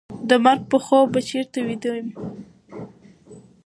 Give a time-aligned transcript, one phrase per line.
[0.29, 2.07] د مرګ په خوب به چېرته ویده یم